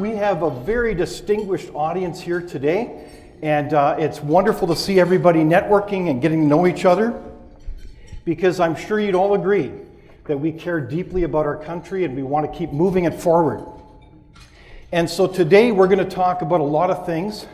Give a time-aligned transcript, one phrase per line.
[0.00, 3.06] We have a very distinguished audience here today,
[3.42, 7.22] and uh, it's wonderful to see everybody networking and getting to know each other
[8.24, 9.70] because I'm sure you'd all agree
[10.24, 13.62] that we care deeply about our country and we want to keep moving it forward.
[14.90, 17.46] And so today we're going to talk about a lot of things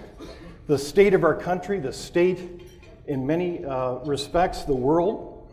[0.68, 2.62] the state of our country, the state
[3.08, 5.50] in many uh, respects, the world.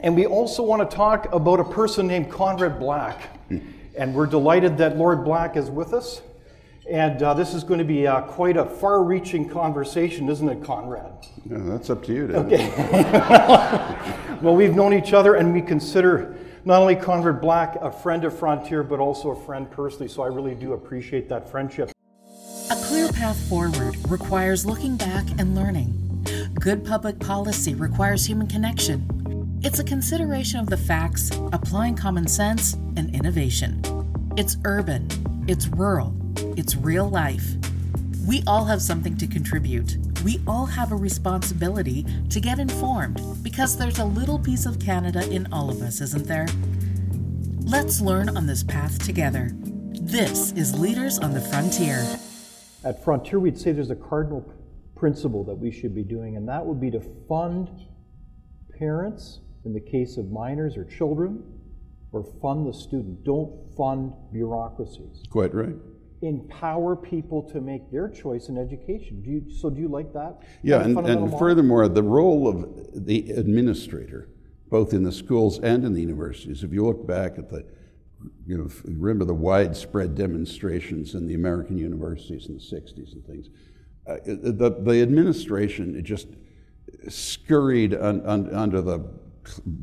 [0.00, 3.35] And we also want to talk about a person named Conrad Black.
[3.96, 6.20] And we're delighted that Lord Black is with us.
[6.88, 10.62] And uh, this is going to be uh, quite a far reaching conversation, isn't it,
[10.62, 11.26] Conrad?
[11.50, 12.52] Yeah, that's up to you, David.
[12.52, 12.68] Okay.
[14.42, 18.38] well, we've known each other and we consider not only Conrad Black a friend of
[18.38, 20.08] Frontier, but also a friend personally.
[20.08, 21.90] So I really do appreciate that friendship.
[22.70, 25.92] A clear path forward requires looking back and learning.
[26.54, 29.25] Good public policy requires human connection.
[29.62, 33.82] It's a consideration of the facts, applying common sense, and innovation.
[34.36, 35.08] It's urban,
[35.48, 36.14] it's rural,
[36.56, 37.54] it's real life.
[38.28, 39.96] We all have something to contribute.
[40.24, 45.28] We all have a responsibility to get informed because there's a little piece of Canada
[45.30, 46.46] in all of us, isn't there?
[47.60, 49.50] Let's learn on this path together.
[49.54, 52.06] This is Leaders on the Frontier.
[52.84, 54.44] At Frontier, we'd say there's a cardinal
[54.94, 57.68] principle that we should be doing, and that would be to fund
[58.78, 61.42] parents in the case of minors or children,
[62.12, 63.24] or fund the student.
[63.24, 65.24] Don't fund bureaucracies.
[65.28, 65.74] Quite right.
[66.22, 69.20] Empower people to make their choice in education.
[69.22, 70.38] Do you, so, do you like that?
[70.62, 71.38] Yeah, and, and model?
[71.38, 74.30] furthermore, the role of the administrator,
[74.70, 77.66] both in the schools and in the universities, if you look back at the,
[78.46, 83.48] you know, remember the widespread demonstrations in the American universities in the 60s and things,
[84.08, 86.28] uh, the, the administration it just
[87.08, 89.00] scurried un, un, under the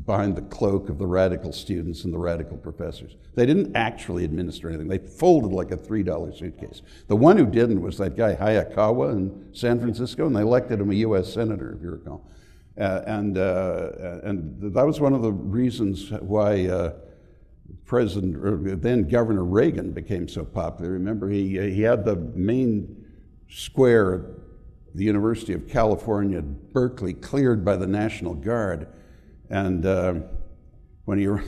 [0.06, 3.16] behind the cloak of the radical students and the radical professors.
[3.34, 4.88] They didn't actually administer anything.
[4.88, 6.82] They folded like a $3 suitcase.
[7.08, 10.90] The one who didn't was that guy Hayakawa in San Francisco, and they elected him
[10.90, 11.32] a U.S.
[11.32, 12.26] senator, if you recall.
[12.78, 16.92] Uh, and, uh, and that was one of the reasons why uh,
[17.84, 20.92] President, then Governor Reagan became so popular.
[20.92, 23.04] Remember, he, he had the main
[23.48, 24.14] square
[24.88, 28.88] at the University of California, Berkeley, cleared by the National Guard.
[29.50, 30.14] And uh,
[31.04, 31.38] when he, I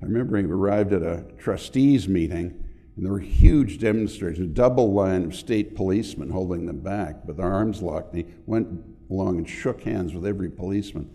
[0.00, 2.64] remember he arrived at a trustees meeting,
[2.96, 7.38] and there were huge demonstrations, a double line of state policemen holding them back, with
[7.38, 8.14] their arms locked.
[8.14, 8.68] And he went
[9.10, 11.10] along and shook hands with every policeman.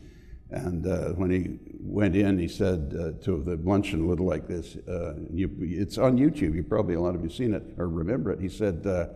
[0.50, 4.48] And uh, when he went in, he said uh, to the luncheon, a little like
[4.48, 7.90] this, uh, you, it's on YouTube, you probably, a lot of you seen it or
[7.90, 8.40] remember it.
[8.40, 9.08] He said, uh,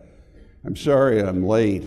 [0.64, 1.84] I'm sorry I'm late.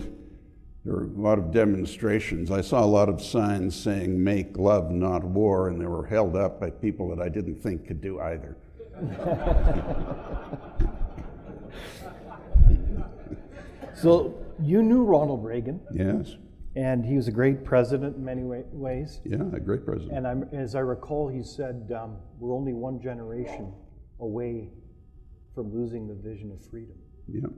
[0.86, 2.52] There were a lot of demonstrations.
[2.52, 6.36] I saw a lot of signs saying, make love, not war, and they were held
[6.36, 8.56] up by people that I didn't think could do either.
[13.94, 16.36] So, you knew Ronald Reagan, Yes,
[16.76, 19.20] and he was a great president in many ways.
[19.24, 20.12] yeah, a great president.
[20.12, 23.72] And I'm, as I recall, he said, um, We're only one generation
[24.20, 24.68] away
[25.54, 26.96] from losing the vision of freedom.
[27.26, 27.48] Yeah,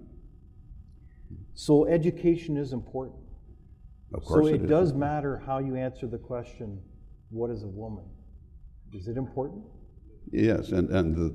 [1.54, 3.18] So, education is important.
[4.14, 6.80] of course so, it, does matter how you answer the question,
[7.30, 8.04] What is a woman?
[8.92, 9.64] Is it important?
[10.30, 11.34] Yes, and, and the,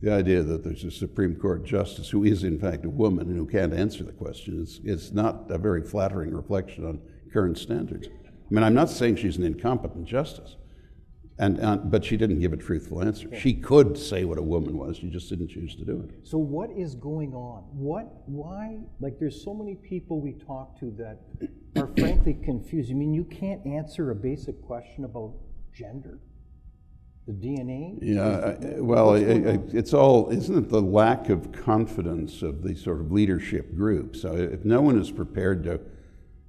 [0.00, 3.36] the idea that there's a Supreme Court justice who is, in fact, a woman and
[3.36, 7.00] who can't answer the question is, is not a very flattering reflection on
[7.32, 8.08] current standards.
[8.08, 10.56] I mean, I'm not saying she's an incompetent justice,
[11.38, 13.28] and, and, but she didn't give a truthful answer.
[13.38, 16.26] She could say what a woman was, she just didn't choose to do it.
[16.26, 17.62] So, what is going on?
[17.72, 18.80] What, why?
[19.00, 21.20] Like, there's so many people we talk to that
[21.80, 22.90] are frankly confused.
[22.90, 25.34] I mean, you can't answer a basic question about
[25.72, 26.18] gender,
[27.28, 27.98] the DNA.
[28.02, 32.62] Yeah, I- well, what's I- I- it's all, isn't it the lack of confidence of
[32.62, 34.16] the sort of leadership group?
[34.16, 35.80] So if no one is prepared to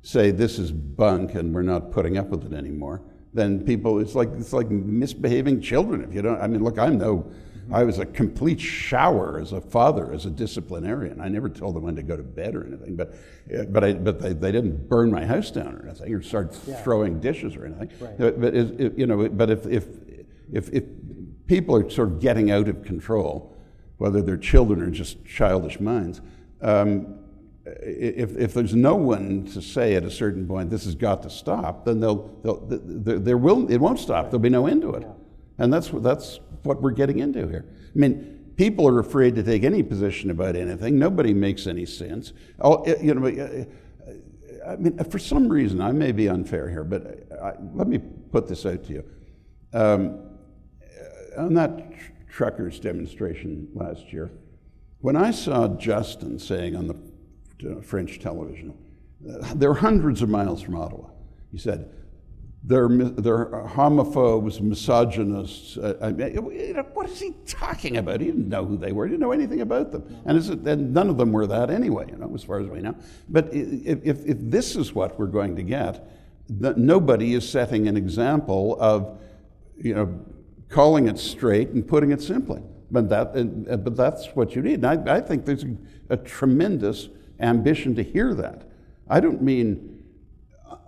[0.01, 3.03] say this is bunk and we're not putting up with it anymore,
[3.33, 6.03] then people, it's like, it's like misbehaving children.
[6.03, 7.31] If you don't, I mean, look, I'm no,
[7.71, 11.21] I was a complete shower as a father, as a disciplinarian.
[11.21, 13.13] I never told them when to go to bed or anything, but,
[13.71, 17.19] but, I, but they, they didn't burn my house down or anything or start throwing
[17.19, 17.91] dishes or anything.
[17.99, 18.17] Right.
[18.17, 18.53] But, but
[18.97, 19.85] you know, but if, if,
[20.51, 20.85] if, if
[21.45, 23.55] people are sort of getting out of control,
[23.97, 26.21] whether they're children or just childish minds,
[26.61, 27.18] um,
[27.81, 31.29] if, if there's no one to say at a certain point this has got to
[31.29, 34.25] stop, then they'll, they'll, there, will, it won't stop.
[34.25, 35.07] There'll be no end to it.
[35.57, 37.65] And that's, what- that's what we're getting into here.
[37.69, 40.97] I mean, people are afraid to take any position about anything.
[40.99, 42.33] Nobody makes any sense.
[42.59, 43.65] Oh, eh, you know, eh,
[44.67, 48.47] I mean, for some reason, I may be unfair here, but I, let me put
[48.47, 49.03] this out to you.
[49.73, 50.19] Um,
[51.37, 54.31] on that tr- truckers demonstration last year,
[55.01, 56.95] When I saw Justin saying on the
[57.65, 58.73] uh, French television,
[59.29, 61.09] uh, they're hundreds of miles from Ottawa,
[61.51, 61.89] he said,
[62.63, 65.77] they're, they're homophobes, misogynists.
[65.77, 66.11] Uh, I
[66.93, 68.19] what is he talking about?
[68.19, 69.05] He didn't know who they were.
[69.05, 70.03] He didn't know anything about them.
[70.25, 72.95] And, and none of them were that anyway, you know, as far as we know.
[73.29, 76.05] But if, if, if this is what we're going to get,
[76.49, 79.19] nobody is setting an example of,
[79.77, 80.19] you know,
[80.67, 82.61] calling it straight and putting it simply.
[82.91, 84.83] But, that, but that's what you need.
[84.83, 85.75] And I, I think there's a,
[86.09, 87.07] a tremendous
[87.39, 88.63] ambition to hear that.
[89.09, 90.03] I don't mean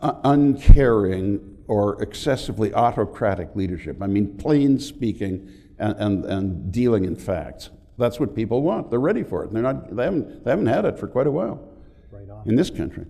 [0.02, 4.02] uh, uncaring or excessively autocratic leadership.
[4.02, 5.50] I mean, plain speaking
[5.80, 7.70] and, and, and dealing in facts.
[7.98, 8.90] That's what people want.
[8.90, 9.54] They're ready for it.
[9.54, 11.68] They're not, they, haven't, they haven't had it for quite a while
[12.12, 12.48] right on.
[12.48, 13.06] in this country.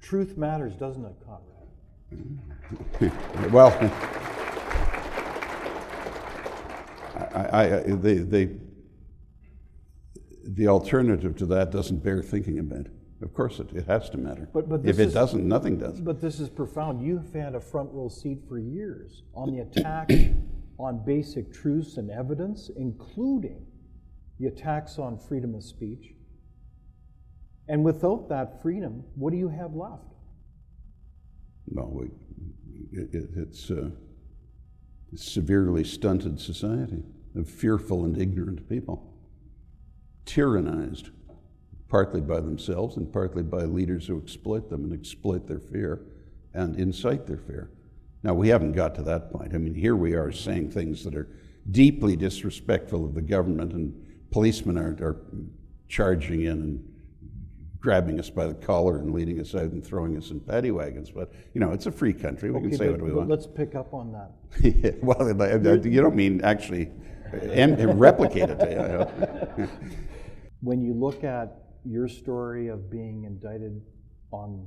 [0.00, 1.52] Truth matters, doesn't it, Conrad?
[3.52, 3.70] well,
[7.34, 8.50] I, I, the, the,
[10.44, 12.86] the alternative to that doesn't bear thinking about.
[13.22, 14.48] Of course, it, it has to matter.
[14.52, 16.00] But, but if it is, doesn't, nothing does.
[16.00, 17.06] But this is profound.
[17.06, 20.10] You've had a front row seat for years on the attack
[20.78, 23.64] on basic truths and evidence, including
[24.40, 26.14] the attacks on freedom of speech.
[27.68, 30.14] And without that freedom, what do you have left?
[31.68, 32.06] No, we,
[32.90, 33.90] it, it, it's uh,
[35.12, 37.04] a severely stunted society
[37.36, 39.11] of fearful and ignorant people,
[40.24, 41.10] tyrannized
[41.88, 46.00] partly by themselves and partly by leaders who exploit them and exploit their fear
[46.54, 47.70] and incite their fear.
[48.22, 49.54] Now, we haven't got to that point.
[49.54, 51.28] I mean, here we are saying things that are
[51.70, 53.94] deeply disrespectful of the government, and
[54.30, 55.20] policemen are, are
[55.88, 56.88] charging in and
[57.78, 61.10] grabbing us by the collar and leading us out and throwing us in paddy wagons.
[61.10, 62.50] But, you know, it's a free country.
[62.50, 63.28] We okay, can say but, what we want.
[63.28, 64.30] Let's pick up on that.
[64.62, 65.28] yeah, well,
[65.84, 66.90] you don't mean actually
[67.98, 69.08] replicate it.
[70.60, 73.80] when you look at your story of being indicted
[74.30, 74.66] on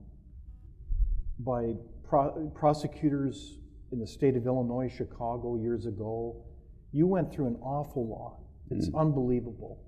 [1.39, 1.73] by
[2.07, 3.57] pro- prosecutors
[3.91, 6.43] in the state of Illinois, Chicago years ago.
[6.91, 8.39] You went through an awful lot.
[8.71, 8.99] It's mm.
[8.99, 9.79] unbelievable.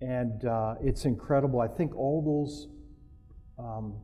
[0.00, 1.60] And uh, it's incredible.
[1.60, 2.68] I think all those
[3.58, 3.94] um,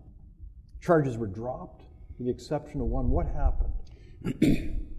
[0.80, 1.82] charges were dropped,
[2.18, 3.10] with the exception of one.
[3.10, 4.76] What happened?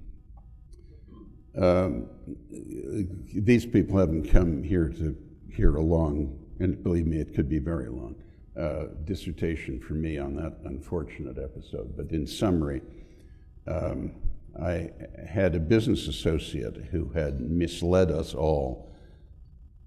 [1.57, 2.07] um,
[2.50, 5.15] these people haven't come here to
[5.50, 8.15] hear a long and believe me, it could be very long,
[8.56, 11.98] uh, dissertation for me on that unfortunate episode.
[11.98, 12.81] But in summary,
[13.68, 14.12] um,
[14.62, 14.92] I
[15.27, 18.92] had a business associate who had misled us all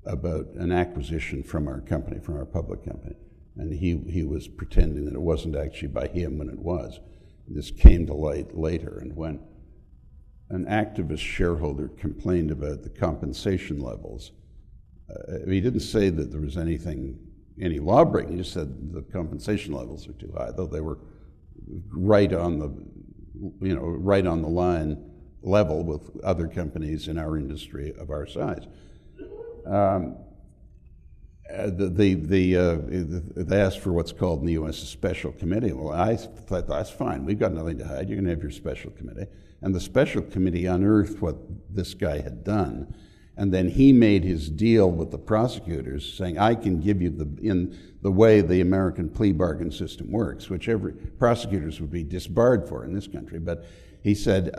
[0.04, 3.14] about an acquisition from our company, from our public company.
[3.56, 6.98] And he, he was pretending that it wasn't actually by him when it was.
[7.46, 8.98] This came to light later.
[9.00, 9.40] And when
[10.54, 14.32] an activist shareholder complained about the compensation levels
[15.10, 17.18] uh, he didn't say that there was anything,
[17.60, 18.32] any law breaking.
[18.32, 20.98] He just said the compensation levels are too high, though they were
[21.90, 22.72] right on the,
[23.60, 25.10] you know, right on the line
[25.42, 28.66] level with other companies in our industry of our size.
[29.66, 30.16] Um,
[31.52, 32.78] uh, the, the, the, uh,
[33.36, 34.82] they asked for what's called in the U.S.
[34.82, 35.72] a special committee.
[35.72, 37.26] Well, I thought that's fine.
[37.26, 38.08] We've got nothing to hide.
[38.08, 39.26] You're going to have your special committee.
[39.62, 41.36] And the special committee unearthed what
[41.74, 42.94] this guy had done
[43.36, 47.28] and then he made his deal with the prosecutors, saying, I can give you the,
[47.42, 52.68] in the way the American plea bargain system works, which every prosecutors would be disbarred
[52.68, 53.40] for in this country.
[53.40, 53.64] But
[54.02, 54.54] he said,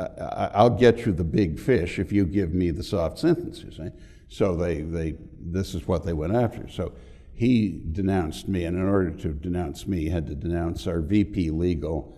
[0.54, 3.90] I'll get you the big fish if you give me the soft sentence, you eh?
[3.90, 3.96] see.
[4.28, 6.68] So they, they, this is what they went after.
[6.68, 6.94] So
[7.34, 11.52] he denounced me, and in order to denounce me, he had to denounce our VP
[11.52, 12.18] legal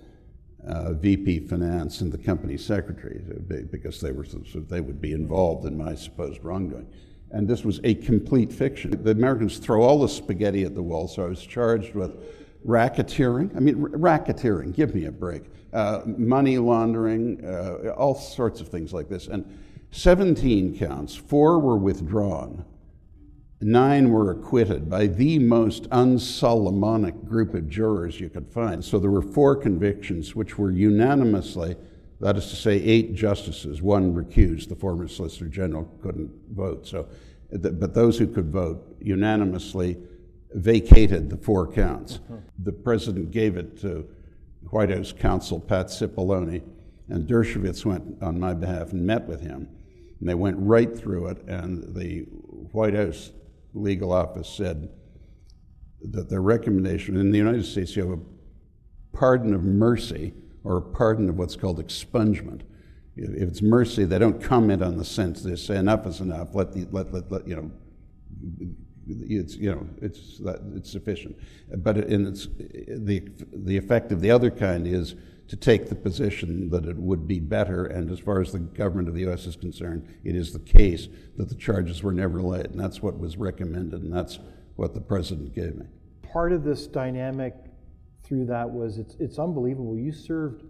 [0.68, 3.22] uh, VP Finance and the company secretary
[3.72, 6.88] because they were so they would be involved in my supposed wrongdoing.
[7.32, 9.04] And this was a complete fiction.
[9.04, 12.16] The Americans throw all the spaghetti at the wall, so I was charged with
[12.66, 13.56] racketeering.
[13.56, 15.44] I mean, racketeering, give me a break.
[15.74, 19.28] Uh, money laundering, uh, all sorts of things like this.
[19.28, 19.46] And
[19.92, 22.66] 17 counts, four were withdrawn
[23.60, 28.86] Nine were acquitted by the most unsolomonic group of jurors you could find.
[28.86, 31.76] So there were four convictions which were unanimously,
[32.20, 36.86] that is to say, eight justices, one recused, the former Solicitor General couldn't vote.
[36.86, 37.08] So,
[37.52, 39.98] but those who could vote unanimously
[40.54, 42.20] vacated the four counts.
[42.30, 42.38] Uh-huh.
[42.60, 44.08] The president gave it to
[44.70, 46.62] White House counsel Pat Cipollone,
[47.10, 49.68] and Dershowitz went on my behalf and met with him.
[50.20, 52.22] And they went right through it, and the
[52.72, 53.32] White House
[53.74, 54.90] legal office said
[56.02, 60.34] that their recommendation in the United States, you have a pardon of mercy
[60.64, 62.62] or a pardon of what's called expungement.
[63.16, 65.44] If it's mercy, they don't comment on the sentence.
[65.44, 66.54] They say enough is enough.
[66.54, 67.72] Let the let, let, let you know,
[69.08, 70.40] it's you know it's
[70.76, 71.36] it's sufficient.
[71.78, 75.16] But in its the the effect of the other kind is
[75.48, 79.08] to take the position that it would be better, and as far as the government
[79.08, 79.46] of the U.S.
[79.46, 83.18] is concerned, it is the case that the charges were never laid, and that's what
[83.18, 84.40] was recommended, and that's
[84.76, 85.86] what the president gave me.
[86.22, 87.56] Part of this dynamic
[88.24, 89.98] through that was it's, it's unbelievable.
[89.98, 90.64] You served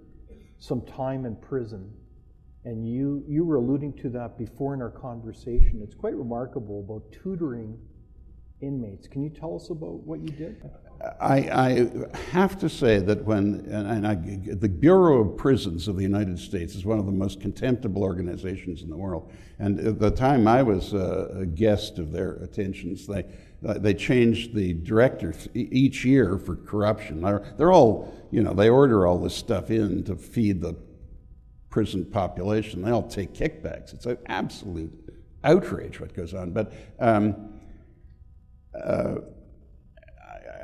[0.60, 1.92] some time in prison,
[2.64, 5.82] and you, you were alluding to that before in our conversation.
[5.84, 7.80] It's quite remarkable about tutoring
[8.62, 9.08] inmates.
[9.08, 10.62] Can you tell us about what you did?
[11.20, 11.90] I, I
[12.32, 16.76] have to say that when, and I, the Bureau of Prisons of the United States
[16.76, 19.32] is one of the most contemptible organizations in the world.
[19.60, 23.26] And at the time I was a, guest of their attentions, they,
[23.62, 27.22] they changed the director each year for corruption.
[27.22, 30.76] They're, they're all, you know, they order all this stuff in to feed the
[31.70, 32.82] prison population.
[32.82, 33.94] They all take kickbacks.
[33.94, 34.92] It's an absolute
[35.44, 36.52] outrage what goes on.
[36.52, 37.54] But um,
[38.74, 39.16] uh,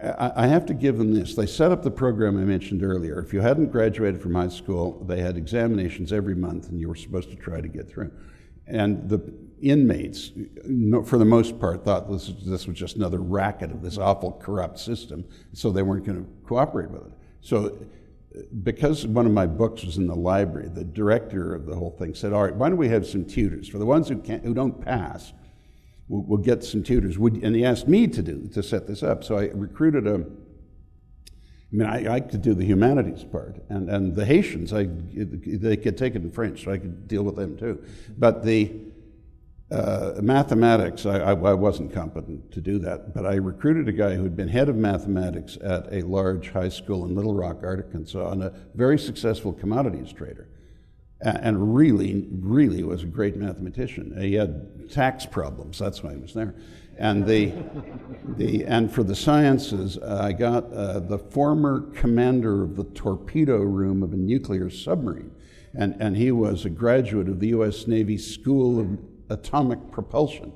[0.04, 1.36] I, have to give them this.
[1.36, 3.20] They set up the program I mentioned earlier.
[3.20, 6.96] If you hadn't graduated from high school, they had examinations every month, and you were
[6.96, 8.12] supposed to try to get through.
[8.68, 10.32] And the inmates,
[11.06, 14.80] for the most part, thought this, this was just another racket of this awful corrupt
[14.80, 17.14] system, so they weren't going to cooperate with it.
[17.42, 17.78] So,
[18.64, 22.16] because one of my books was in the library, the director of the whole thing
[22.16, 24.54] said, "All right, why don't we have some tutors for the ones who can't, who
[24.54, 25.34] don't pass?
[26.14, 29.02] We'll, we'll get some tutors." Would, and he asked me to do to set this
[29.02, 29.24] up.
[29.24, 30.16] So I recruited a.
[30.16, 35.76] I mean, I, I could do the humanities part, and, and the Haitians, I, they
[35.76, 37.84] could take it in French, so I could deal with them too.
[38.16, 38.72] But the
[39.72, 44.14] uh, mathematics, I, I, I, wasn't competent to do that, but I recruited a guy
[44.14, 48.30] who had been head of mathematics at a large high school in Little Rock, Arkansas,
[48.30, 50.48] and a very successful commodities trader.
[51.24, 54.14] And really, really was a great mathematician.
[54.20, 56.54] He had tax problems, that's why he was there.
[56.98, 57.54] And, the,
[58.38, 63.58] the, and for the sciences, uh, I got uh, the former commander of the torpedo
[63.58, 65.32] room of a nuclear submarine.
[65.74, 67.88] And, and he was a graduate of the U.S.
[67.88, 69.00] Navy School of
[69.30, 70.54] atomic propulsion.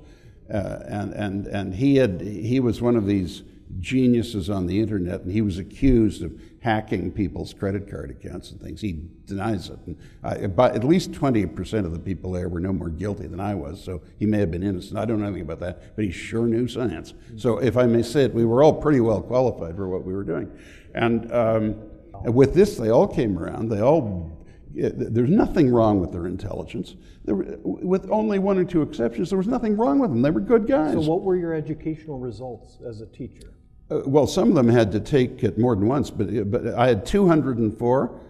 [0.53, 3.43] Uh, and, and, and he, had, he was one of these
[3.79, 8.59] geniuses on the internet, and he was accused of hacking people's credit card accounts and
[8.59, 8.81] things.
[8.81, 9.79] He denies it.
[9.85, 13.39] And I, but at least 20% of the people there were no more guilty than
[13.39, 14.99] I was, so he may have been innocent.
[14.99, 17.13] I don't know anything about that, but he sure knew science.
[17.37, 20.13] So, if I may say it, we were all pretty well qualified for what we
[20.13, 20.51] were doing.
[20.93, 21.81] And um,
[22.25, 23.69] with this, they all came around.
[23.69, 24.33] They all
[24.73, 26.97] there's nothing wrong with their intelligence.
[27.25, 30.21] Were, with only one or two exceptions, there was nothing wrong with them.
[30.21, 30.93] They were good guys.
[30.93, 33.53] So, what were your educational results as a teacher?
[33.89, 36.87] Uh, well, some of them had to take it more than once, but, but I
[36.87, 38.21] had 204.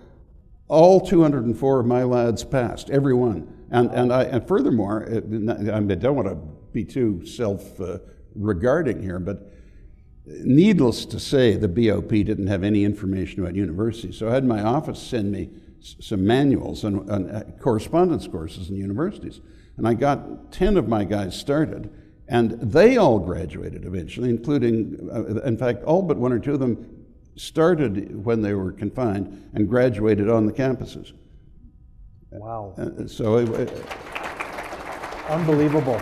[0.69, 3.53] All 204 of my lads passed, every one.
[3.71, 6.35] And, and, I, and furthermore, it, I don't want to
[6.73, 7.99] be too self uh,
[8.35, 9.51] regarding here, but
[10.25, 14.17] needless to say, the BOP didn't have any information about universities.
[14.17, 15.49] So I had my office send me
[15.79, 19.41] some manuals and, and uh, correspondence courses in universities.
[19.77, 21.89] And I got 10 of my guys started,
[22.29, 26.59] and they all graduated eventually, including, uh, in fact, all but one or two of
[26.59, 27.05] them
[27.35, 31.13] started when they were confined and graduated on the campuses.
[32.31, 32.75] Wow.
[32.77, 33.85] Uh, so, it, it,
[35.29, 36.01] unbelievable.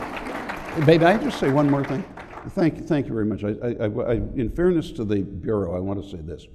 [0.85, 2.03] Babe, I just say one more thing?
[2.49, 3.43] Thank you, thank you very much.
[3.43, 6.47] I, I, I, in fairness to the Bureau, I want to say this.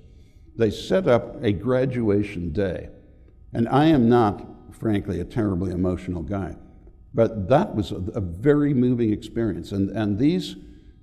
[0.56, 2.90] They set up a graduation day
[3.52, 6.56] and I am not, frankly, a terribly emotional guy.
[7.12, 9.72] But that was a, a, very moving experience.
[9.72, 10.56] And, and these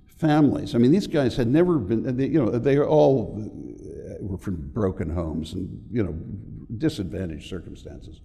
[0.06, 3.50] families, I mean, these guys had never been, they, you know, they all
[4.20, 6.14] were from broken homes and, you know,
[6.78, 8.20] disadvantaged circumstances.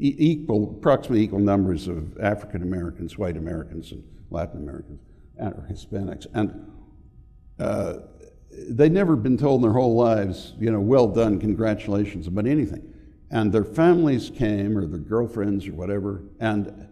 [0.00, 5.00] E- equal, approximately equal numbers of African Americans, white Americans, and Latin Americans,
[5.36, 6.26] and Hispanics.
[6.34, 6.72] And
[7.60, 7.98] uh,
[8.70, 12.82] they'd never been told in their whole lives, you know, well done, congratulations about anything
[13.30, 16.87] and their families came or their girlfriends or whatever and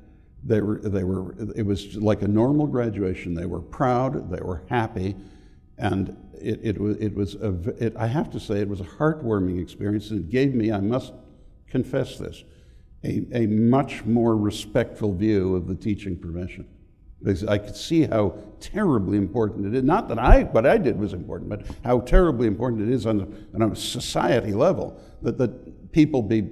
[0.46, 4.62] they were, they were it was like a normal graduation they were proud they were
[4.68, 5.16] happy
[5.78, 7.52] and it, it was, it was a,
[7.84, 10.80] it, i have to say it was a heartwarming experience and it gave me i
[10.80, 11.12] must
[11.68, 12.44] confess this
[13.04, 16.66] a, a much more respectful view of the teaching profession
[17.22, 19.82] because I could see how terribly important it is.
[19.82, 23.20] Not that I, what I did was important, but how terribly important it is on
[23.20, 26.48] a, on a society level that, that people be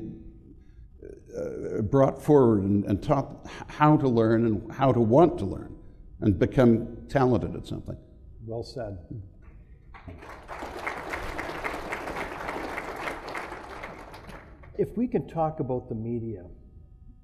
[1.36, 5.74] uh, brought forward and, and taught how to learn and how to want to learn
[6.20, 7.96] and become talented at something.
[8.46, 8.98] Well said.
[14.76, 16.44] If we can talk about the media,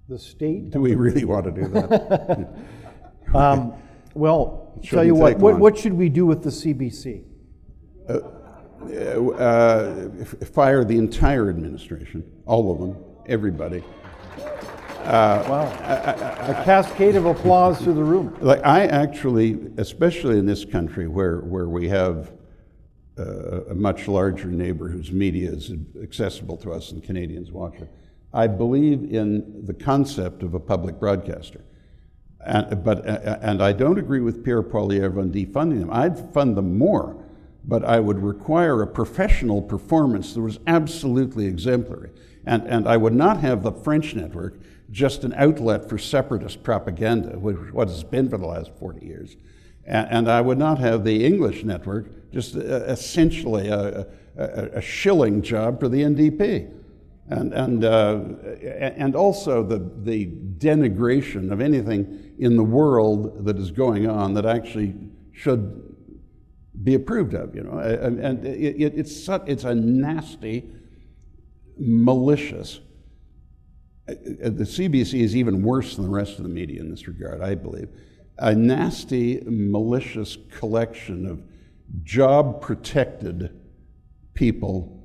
[0.09, 0.71] the state.
[0.71, 2.49] Do we really want to do that?
[3.35, 3.75] um,
[4.15, 7.25] Well, tell you what, what, what should we do with the CBC?
[8.83, 13.85] uh, f- fire the entire administration, all of them, everybody.
[15.05, 15.63] Wow.
[16.49, 18.37] A cascade of applause through the room.
[18.41, 22.33] Like I actually, especially in this country where where we have
[23.19, 25.73] uh, a much larger neighbor whose media is
[26.03, 27.89] accessible to us and Canadians watch it,
[28.33, 31.63] I believe in the concept of a public broadcaster.
[32.45, 35.91] And, but, uh, and I don't agree with Pierre Poilievre on defunding them.
[35.93, 37.23] I'd fund them more,
[37.65, 42.11] but I would require a professional performance that was absolutely exemplary.
[42.47, 47.39] And, and I would not have the French network just an outlet for separatist propaganda,
[47.39, 49.37] which what it's been for the last 40 years.
[49.85, 54.07] And, and I would not have the English network just uh, essentially a,
[54.37, 54.45] a,
[54.75, 56.77] a shilling job for the NDP.
[57.29, 58.21] And, and, uh,
[58.97, 60.27] and also the, the
[60.59, 64.97] denigration of anything in the world that is going on that actually
[65.33, 65.97] should
[66.83, 67.79] be approved of, you know.
[67.79, 70.69] And, it, it, it's, su- it's a nasty,
[71.81, 72.81] malicious,
[74.09, 77.43] uh, the CBC is even worse than the rest of the media in this regard,
[77.43, 77.89] I believe.
[78.39, 81.43] A nasty, malicious collection of
[82.05, 83.59] job protected
[84.35, 85.01] people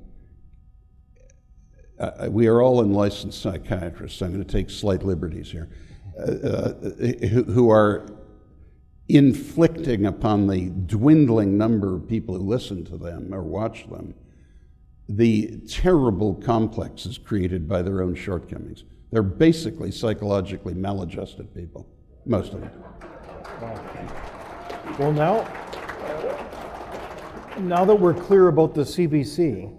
[2.00, 4.22] uh, we are all unlicensed psychiatrists.
[4.22, 5.70] I'm going to take slight liberties here,
[6.20, 6.74] uh, uh,
[7.30, 8.08] who, who are
[9.08, 14.14] inflicting upon the dwindling number of people who listen to them or watch them
[15.08, 18.84] the terrible complexes created by their own shortcomings.
[19.12, 21.88] They're basically psychologically maladjusted people,
[22.26, 22.72] most of them.
[25.00, 25.44] Well, now,
[27.60, 29.74] now that we're clear about the CBC,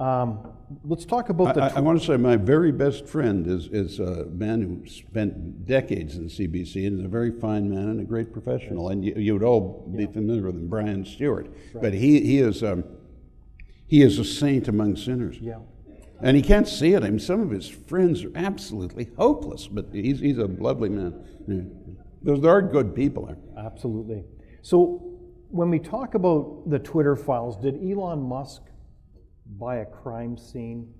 [0.00, 0.52] um,
[0.84, 1.62] let's talk about the.
[1.62, 5.66] I, I want to say my very best friend is, is a man who spent
[5.66, 8.88] decades in the CBC and is a very fine man and a great professional.
[8.88, 11.48] And you, you would all be familiar with him, Brian Stewart.
[11.74, 12.84] But he, he, is, um,
[13.92, 15.36] he is a saint among sinners.
[15.38, 15.58] yeah.
[16.22, 17.02] And he can't see it.
[17.04, 21.98] I mean, some of his friends are absolutely hopeless, but he's, he's a lovely man.
[22.22, 23.36] Those, there are good people there.
[23.62, 24.24] Absolutely.
[24.62, 25.18] So,
[25.50, 28.62] when we talk about the Twitter files, did Elon Musk
[29.60, 30.90] buy a crime scene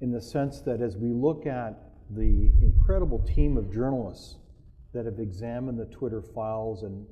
[0.00, 1.74] in the sense that as we look at
[2.16, 4.36] the incredible team of journalists
[4.94, 7.04] that have examined the Twitter files, and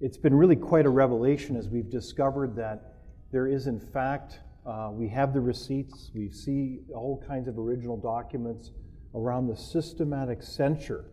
[0.00, 2.89] it's been really quite a revelation as we've discovered that
[3.32, 7.96] there is, in fact, uh, we have the receipts, we see all kinds of original
[7.96, 8.72] documents
[9.14, 11.06] around the systematic censure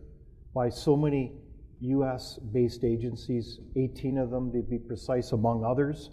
[0.54, 1.32] by so many
[1.80, 6.10] US based agencies, 18 of them to be precise, among others,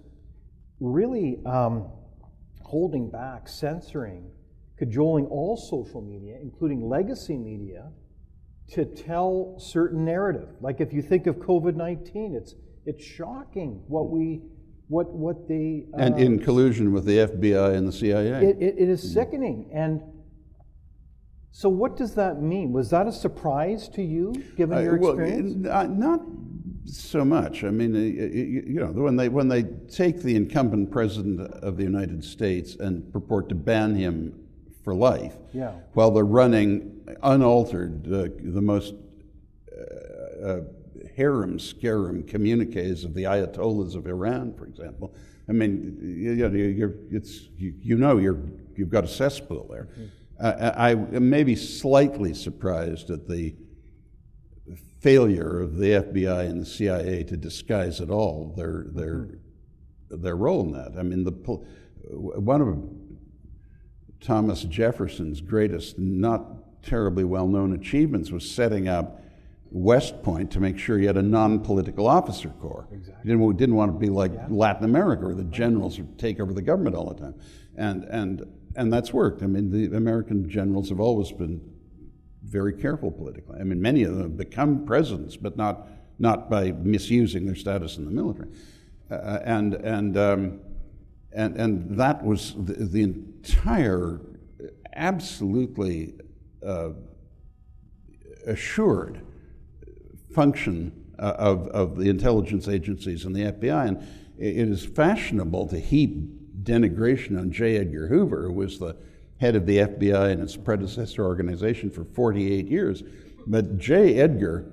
[0.79, 1.89] really um,
[2.61, 4.29] holding back, censoring,
[4.77, 7.89] cajoling all social media, including legacy media,
[8.69, 10.49] to tell certain narrative.
[10.59, 14.41] Like if you think of COVID 19, it's, it's shocking what we.
[14.87, 18.27] What, what they uh, And in collusion with the FBI and the CIA.
[18.45, 20.01] it, it, it is sickening and
[21.51, 25.11] so what does that mean was that a surprise to you given your Uh, well,
[25.19, 26.21] experience uh, not
[26.85, 27.63] so much.
[27.63, 31.77] I mean, uh, you you know, when they when they take the incumbent president of
[31.77, 34.33] the United States and purport to ban him
[34.83, 35.71] for life, Yeah.
[35.93, 36.91] while they're running
[37.23, 38.93] unaltered uh, the most
[39.75, 40.61] uh, uh,
[41.15, 45.15] harem scarum communiques of the ayatollahs of Iran, for example.
[45.47, 48.39] I mean, you, you know, you're, it's, you, you know you're,
[48.75, 49.88] you've got a cesspool there.
[50.39, 53.56] Uh, I am maybe slightly surprised at the
[54.99, 59.30] failure of the FBI and the CIA to disguise at all their, their,
[60.10, 60.93] their role in that.
[60.97, 62.84] I mean, the, one of
[64.19, 69.21] Thomas Jefferson's greatest, not terribly well known achievements was setting up
[69.71, 72.88] West Point to make sure he had a non political officer corps.
[72.91, 73.23] Exactly.
[73.23, 76.54] He didn't, didn't want to be like Latin America where the generals would take over
[76.54, 77.36] the government all the time.
[77.75, 79.43] And, and, and that's worked.
[79.43, 81.62] I mean, the American generals have always been
[82.43, 83.60] very careful politically.
[83.60, 85.88] I mean, many of them have become presidents, but not,
[86.19, 88.49] not by misusing their status in the military.
[89.10, 90.60] Uh, and, and, um,
[91.34, 94.21] and, and that was the, the entire,
[94.95, 96.13] absolutely
[96.65, 96.89] uh,
[98.47, 99.21] assured
[100.35, 103.87] function uh, of, of the intelligence agencies and the FBI.
[103.87, 107.77] And it is fashionable to heap denigration on J.
[107.77, 108.97] Edgar Hoover, who was the
[109.39, 113.03] head of the FBI and its predecessor organization for 48 years.
[113.47, 114.15] But J.
[114.19, 114.71] Edgar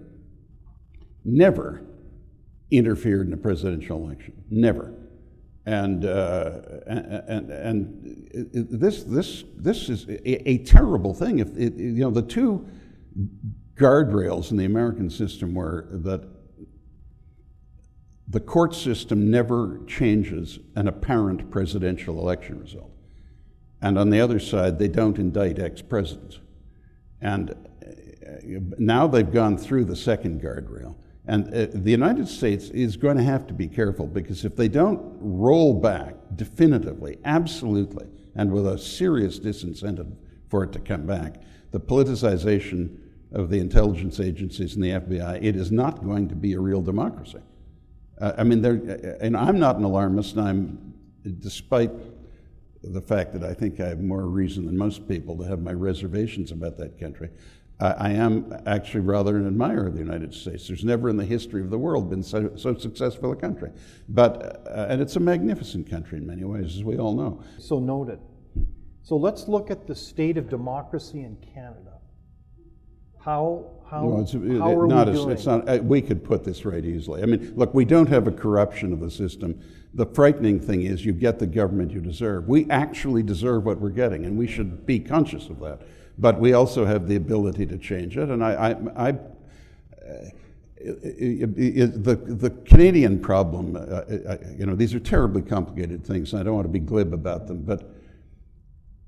[1.25, 1.85] never
[2.70, 4.42] interfered in a presidential election.
[4.51, 4.94] Never.
[5.64, 11.38] And, uh, and, and, and this, this, this is a, a terrible thing.
[11.38, 12.66] If it, you know, the two
[13.83, 16.23] guardrails in the American system were that
[18.29, 22.92] the court system never changes an apparent presidential election result.
[23.83, 26.38] And on the other side, they don't indict ex presidents.
[27.21, 27.55] And uh,
[28.79, 30.95] now they've gone through the second guardrail.
[31.27, 34.68] And uh, the United States is going to have to be careful because if they
[34.68, 40.12] don't roll back definitively, absolutely, and with a serious disincentive
[40.49, 41.42] for it to come back,
[41.73, 42.99] the politicization
[43.33, 46.83] of the intelligence agencies and the FBI, it is not going to be a real
[46.83, 47.40] democracy.
[48.21, 50.95] Uh, I mean, and I'm not an alarmist, and I'm,
[51.40, 51.90] despite
[52.85, 55.73] the fact that I think I have more reason than most people to have my
[55.73, 57.31] reservations about that country,
[57.81, 60.68] I, I am actually rather an admirer of the United States.
[60.68, 63.71] There's never in the history of the world been so, so successful a country.
[64.09, 67.42] But, uh, and it's a magnificent country in many ways, as we all know.
[67.59, 68.18] So noted.
[69.03, 71.92] So let's look at the state of democracy in Canada.
[73.25, 75.31] How, how, No, it's, how it- are not we as- doing?
[75.31, 77.23] It's not, uh, we could put this right easily.
[77.23, 79.61] I mean, look, we don't have a corruption of the system.
[79.95, 82.49] The frightening thing is you get the government you deserve.
[82.49, 85.83] We actually deserve what we're getting, and we should be conscious of that.
[86.19, 88.53] But we also have the ability to change it, and I,
[88.97, 89.17] I, I uh,
[90.85, 96.43] the, the Canadian problem, uh, uh, you know, these are terribly complicated things, and I
[96.43, 97.89] don't want to be glib about them, but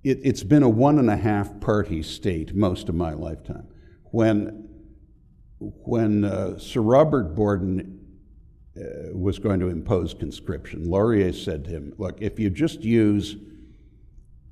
[0.05, 3.67] it, it's been a one and a half party state most of my lifetime.
[4.15, 4.69] When,
[5.59, 7.99] when uh, Sir Robert Borden
[8.77, 13.35] uh, was going to impose conscription, Laurier said to him, Look, if you just use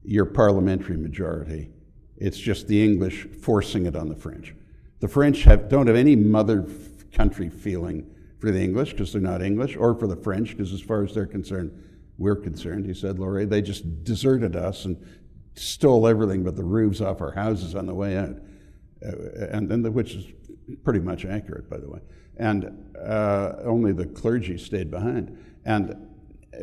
[0.02, 1.70] your parliamentary majority,
[2.16, 4.52] it's just the English forcing it on the French.
[4.98, 6.66] The French have, don't have any mother
[7.12, 10.80] country feeling for the English because they're not English, or for the French because, as
[10.80, 11.70] far as they're concerned,
[12.18, 13.46] we're concerned, he said, Laurier.
[13.46, 14.96] They just deserted us and
[15.54, 18.38] stole everything but the roofs off our houses on the way out,
[19.02, 20.26] and, then the, which is
[20.84, 22.00] pretty much accurate, by the way.
[22.36, 25.36] And uh, only the clergy stayed behind.
[25.64, 26.08] And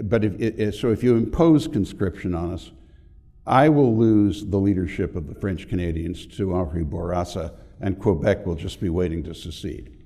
[0.04, 2.71] but if, so, if you impose conscription on us,
[3.47, 8.56] I will lose the leadership of the French Canadians to Henri Bourassa, and Quebec will
[8.56, 9.97] just be waiting to secede.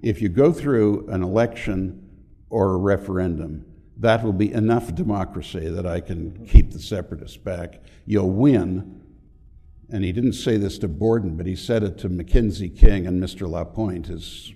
[0.00, 2.08] If you go through an election
[2.48, 3.66] or a referendum,
[3.98, 7.82] that will be enough democracy that I can keep the separatists back.
[8.06, 9.02] You'll win.
[9.90, 13.22] And he didn't say this to Borden, but he said it to Mackenzie King and
[13.22, 13.48] Mr.
[13.48, 14.52] Lapointe, his,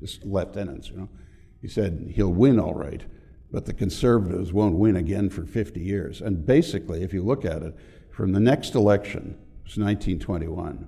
[0.00, 0.90] his lieutenants.
[0.90, 1.08] You know,
[1.62, 3.02] he said he'll win all right,
[3.50, 6.20] but the conservatives won't win again for 50 years.
[6.20, 7.74] And basically, if you look at it,
[8.10, 10.86] from the next election, it was 1921,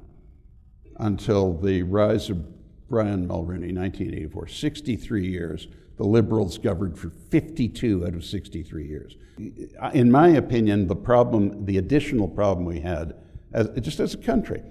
[0.99, 2.45] until the rise of
[2.89, 5.69] Brian Mulroney, 1984, 63 years.
[5.97, 9.17] The Liberals governed for 52 out of 63 years.
[9.93, 13.15] In my opinion, the problem, the additional problem we had,
[13.53, 14.63] as, just as a country,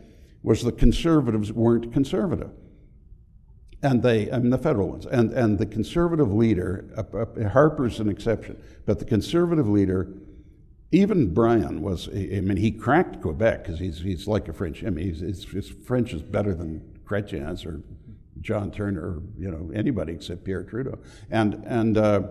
[0.44, 2.52] was the conservatives weren't conservative.
[3.82, 5.06] And they, I mean, the federal ones.
[5.06, 10.14] And, and the conservative leader, uh, uh, Harper's an exception, but the conservative leader,
[10.92, 14.84] even Brian was, I mean, he cracked Quebec because he's, he's like a French.
[14.84, 17.82] I mean, he's, his, his French is better than Chrétien's or
[18.42, 20.98] John Turner or, you know, anybody except Pierre Trudeau.
[21.30, 22.22] And, and, uh,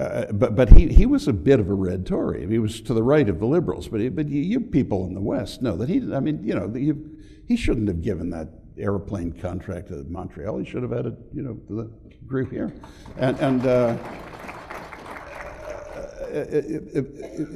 [0.00, 2.46] uh, but but he, he was a bit of a red Tory.
[2.46, 3.88] He was to the right of the Liberals.
[3.88, 5.96] But he, but you, you people in the West know that he.
[6.14, 10.56] I mean, you know, you, he shouldn't have given that airplane contract to Montreal.
[10.58, 11.90] He should have had it, you know, to the
[12.26, 12.74] group here,
[13.18, 13.66] and and.
[13.66, 13.96] Uh,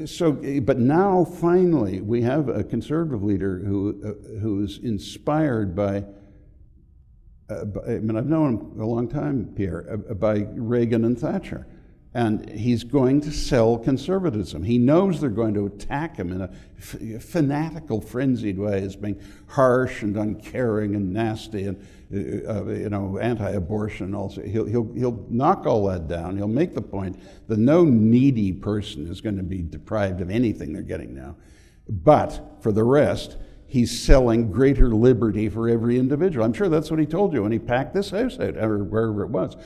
[0.04, 6.04] so, but now finally we have a conservative leader who uh, who's inspired by.
[7.48, 11.68] Uh, I mean, I've known him a long time, Pierre, uh, by Reagan and Thatcher.
[12.16, 14.62] And he's going to sell conservatism.
[14.62, 19.20] He knows they're going to attack him in a f- fanatical, frenzied way as being
[19.48, 24.14] harsh and uncaring and nasty and uh, you know anti-abortion.
[24.14, 26.36] Also, he'll, he'll he'll knock all that down.
[26.36, 30.72] He'll make the point that no needy person is going to be deprived of anything
[30.72, 31.34] they're getting now.
[31.88, 36.44] But for the rest, he's selling greater liberty for every individual.
[36.44, 39.24] I'm sure that's what he told you when he packed this house out, or wherever
[39.24, 39.56] it was.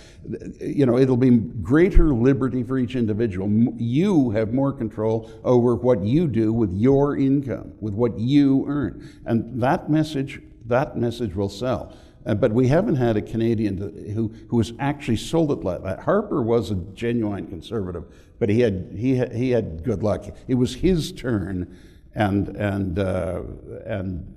[0.61, 3.49] You know, it'll be greater liberty for each individual.
[3.77, 9.09] You have more control over what you do with your income, with what you earn.
[9.27, 11.95] And that message, that message will sell.
[12.27, 15.83] Uh, but we haven't had a Canadian to, who, who has actually sold it like
[15.83, 16.01] that.
[16.01, 18.05] Harper was a genuine conservative,
[18.39, 20.27] but he had, he he had good luck.
[20.47, 21.77] It was his turn
[22.19, 23.43] and and uh,
[23.87, 24.35] and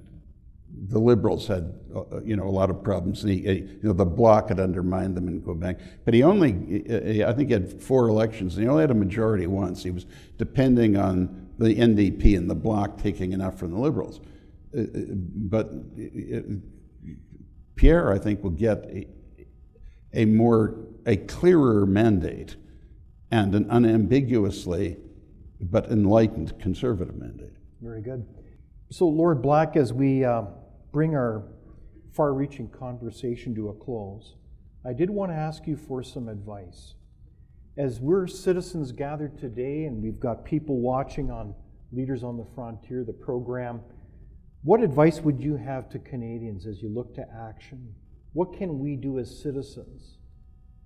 [0.87, 3.23] the Liberals had uh, you know a lot of problems.
[3.23, 7.49] He, you know the Bloc had undermined them in Quebec, but he only I think
[7.49, 9.83] he had four elections, and he only had a majority once.
[9.83, 10.05] He was
[10.37, 14.21] depending on the NDP and the Bloc taking enough from the Liberals,
[14.77, 14.83] uh,
[15.49, 15.71] but
[17.75, 19.07] Pierre I think will get a,
[20.13, 22.57] a more a clearer mandate
[23.31, 24.97] and an unambiguously
[25.59, 27.55] but enlightened conservative mandate.
[27.81, 28.25] Very good.
[28.91, 30.43] So, Lord Black, as we uh,
[30.91, 31.43] bring our
[32.13, 34.35] far reaching conversation to a close,
[34.85, 36.93] I did want to ask you for some advice.
[37.77, 41.55] As we're citizens gathered today and we've got people watching on
[41.91, 43.81] Leaders on the Frontier, the program,
[44.63, 47.95] what advice would you have to Canadians as you look to action?
[48.33, 50.17] What can we do as citizens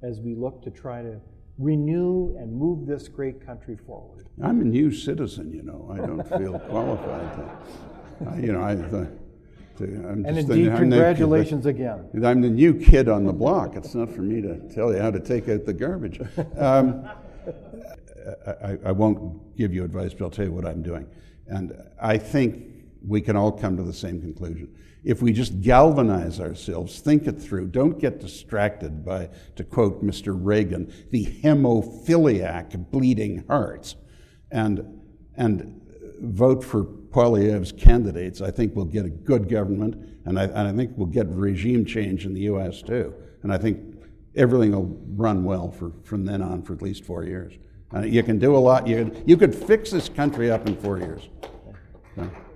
[0.01, 1.19] as we look to try to
[1.57, 4.27] renew and move this great country forward?
[4.43, 5.89] I'm a new citizen, you know.
[5.91, 9.09] I don't feel qualified to, I, you know, I, the,
[9.77, 12.09] to, I'm And just indeed, I'm the- congratulations again.
[12.23, 13.75] I'm the new kid on the block.
[13.75, 16.19] It's not for me to tell you how to take out the garbage.
[16.57, 17.07] Um,
[18.63, 21.07] I, I won't give you advice, but I'll tell you what I'm doing.
[21.47, 22.74] And I think
[23.07, 24.73] we can all come to the same conclusion.
[25.03, 30.35] If we just galvanize ourselves, think it through, don't get distracted by, to quote Mr.
[30.37, 33.95] Reagan, the hemophiliac bleeding hearts,
[34.51, 35.01] and,
[35.35, 35.81] and
[36.21, 40.73] vote for Poilievre's candidates, I think we'll get a good government, and I, and I
[40.73, 42.81] think we'll get regime change in the U.S.
[42.81, 43.13] too.
[43.43, 43.79] And I think
[44.35, 47.53] everything will run well for, from then on for at least four years.
[47.93, 48.87] Uh, you can do a lot.
[48.87, 51.29] You, you could fix this country up in four years.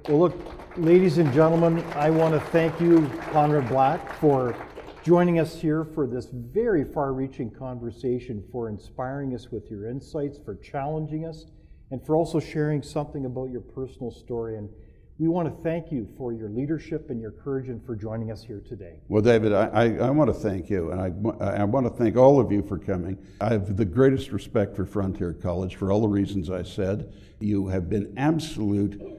[0.09, 4.55] Well, look, ladies and gentlemen, I want to thank you, Conrad Black, for
[5.03, 10.39] joining us here for this very far reaching conversation, for inspiring us with your insights,
[10.43, 11.45] for challenging us,
[11.91, 14.57] and for also sharing something about your personal story.
[14.57, 14.67] And
[15.19, 18.43] we want to thank you for your leadership and your courage and for joining us
[18.43, 19.01] here today.
[19.09, 22.17] Well, David, I, I, I want to thank you, and I, I want to thank
[22.17, 23.15] all of you for coming.
[23.41, 27.13] I have the greatest respect for Frontier College for all the reasons I said.
[27.39, 29.18] You have been absolute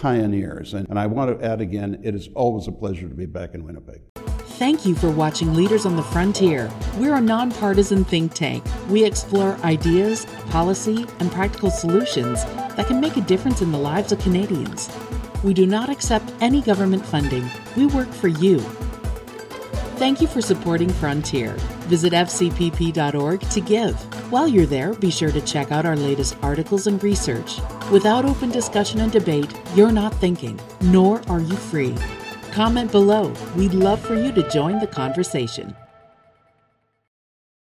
[0.00, 0.74] pioneers.
[0.74, 3.54] And, and I want to add again, it is always a pleasure to be back
[3.54, 4.00] in Winnipeg.
[4.60, 6.70] Thank you for watching Leaders on the Frontier.
[6.98, 8.64] We're a nonpartisan think tank.
[8.88, 14.12] We explore ideas, policy, and practical solutions that can make a difference in the lives
[14.12, 14.94] of Canadians.
[15.42, 17.48] We do not accept any government funding.
[17.76, 18.58] We work for you.
[19.96, 21.56] Thank you for supporting Frontier.
[21.90, 23.96] Visit fcpp.org to give.
[24.30, 27.58] While you're there, be sure to check out our latest articles and research.
[27.90, 31.96] Without open discussion and debate, you're not thinking, nor are you free.
[32.52, 33.34] Comment below.
[33.56, 35.74] We'd love for you to join the conversation.